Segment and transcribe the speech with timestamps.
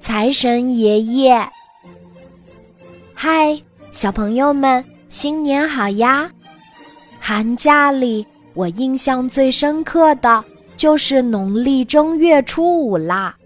[0.00, 1.48] 财神爷爷。
[3.14, 3.60] 嗨，
[3.92, 6.30] 小朋友们，新年好呀！
[7.20, 10.44] 寒假里，我印象最深刻的
[10.76, 13.36] 就是农历正月初五啦。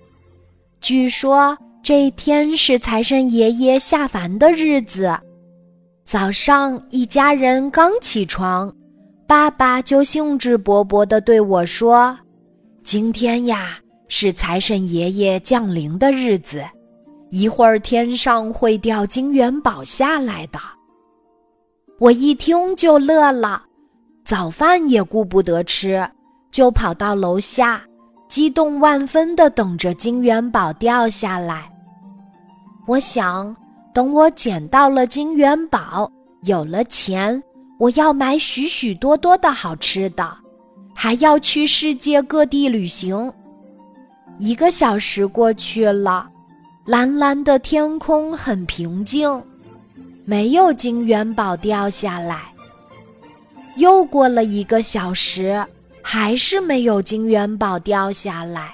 [0.81, 5.15] 据说这一天是财神爷爷下凡的日子。
[6.05, 8.73] 早上，一家人刚起床，
[9.27, 12.17] 爸爸就兴致勃勃地对我说
[12.83, 13.79] ：“今天呀，
[14.09, 16.65] 是财神爷爷降临的日子，
[17.31, 20.59] 一会儿天上会掉金元宝下来的。”
[21.99, 23.63] 我一听就乐了，
[24.25, 26.09] 早饭也顾不得吃，
[26.51, 27.83] 就跑到楼下，
[28.29, 31.71] 激动万分的等着金元宝掉下来。
[32.87, 33.57] 我想。
[33.95, 37.43] 等我捡到了金元宝，有了钱，
[37.79, 40.37] 我要买许许多多的好吃的，
[40.95, 43.33] 还要去世界各地旅行。
[44.39, 46.29] 一个小时过去了，
[46.85, 49.43] 蓝蓝的天空很平静，
[50.25, 52.43] 没有金元宝掉下来。
[53.77, 55.65] 又过了一个小时，
[56.03, 58.73] 还是没有金元宝掉下来。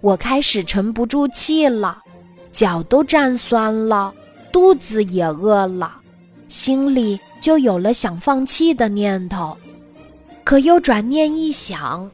[0.00, 2.02] 我开始沉不住气了。
[2.50, 4.12] 脚都站酸了，
[4.50, 5.92] 肚子也饿了，
[6.48, 9.56] 心里就有了想放弃的念头。
[10.42, 12.10] 可又转念一想，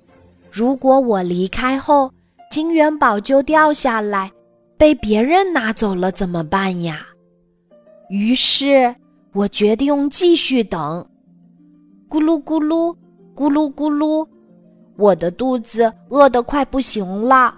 [0.50, 2.10] 如果我离开后，
[2.50, 4.30] 金元宝就掉下来，
[4.76, 7.06] 被别人拿走了怎么办呀？
[8.10, 8.94] 于是
[9.32, 11.04] 我决定继续等。
[12.08, 12.94] 咕噜咕噜，
[13.34, 14.24] 咕噜咕噜，
[14.96, 17.56] 我的肚子饿得快不行了。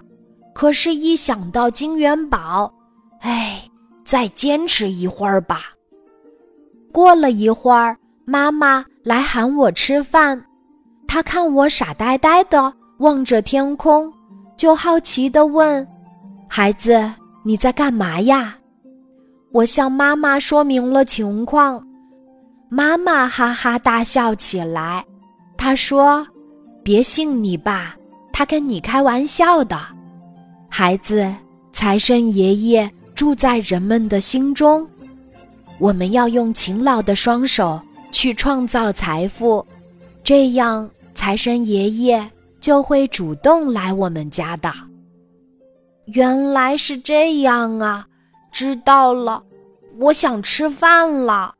[0.53, 2.73] 可是，一想到金元宝，
[3.19, 3.61] 哎，
[4.03, 5.73] 再坚持一会儿吧。
[6.91, 10.43] 过了一会儿，妈妈来喊我吃饭，
[11.07, 14.11] 她看我傻呆呆的望着天空，
[14.57, 15.87] 就好奇的问
[16.49, 17.09] ：“孩子，
[17.43, 18.57] 你在干嘛呀？”
[19.53, 21.81] 我向妈妈说明了情况，
[22.67, 25.05] 妈妈哈哈大笑起来。
[25.55, 26.27] 她说
[26.83, 27.95] ：“别信你爸，
[28.33, 29.79] 他跟你开玩笑的。”
[30.67, 31.33] 孩子，
[31.71, 34.87] 财神爷爷住在人们的心中，
[35.79, 37.79] 我们要用勤劳的双手
[38.11, 39.65] 去创造财富，
[40.23, 42.29] 这样财神爷爷
[42.67, 44.69] 就会主动来我们家的。
[46.07, 48.05] 原来是这样啊，
[48.51, 49.41] 知道了。
[50.01, 51.55] 我想吃饭了，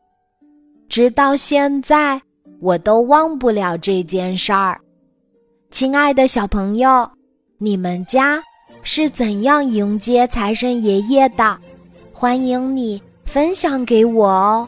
[0.90, 2.22] 直到现在
[2.60, 4.82] 我都忘不了这件事儿。
[5.72, 7.10] 亲爱的小朋友，
[7.58, 8.44] 你们家？
[8.84, 11.58] 是怎样迎接财神爷爷的？
[12.12, 14.68] 欢迎你分享给我哦！